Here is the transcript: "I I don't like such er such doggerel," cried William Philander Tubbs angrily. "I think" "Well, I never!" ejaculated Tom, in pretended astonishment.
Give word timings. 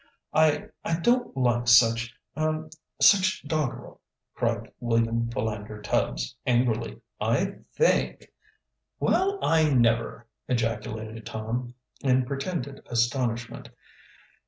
"I 0.33 0.69
I 0.83 0.97
don't 0.99 1.37
like 1.37 1.67
such 1.67 2.15
er 2.35 2.71
such 2.99 3.43
doggerel," 3.47 4.01
cried 4.33 4.71
William 4.79 5.29
Philander 5.29 5.79
Tubbs 5.79 6.35
angrily. 6.43 7.01
"I 7.19 7.59
think" 7.75 8.31
"Well, 8.99 9.37
I 9.43 9.71
never!" 9.71 10.25
ejaculated 10.47 11.27
Tom, 11.27 11.75
in 12.03 12.25
pretended 12.25 12.81
astonishment. 12.89 13.69